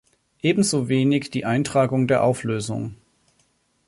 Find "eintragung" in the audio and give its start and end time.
1.45-2.07